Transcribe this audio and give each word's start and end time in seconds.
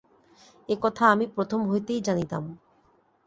এ 0.69 0.75
কথা 0.81 1.03
আমি 1.07 1.25
প্রথম 1.27 1.59
হইতেই 1.69 2.01
জানিতাম। 2.01 2.43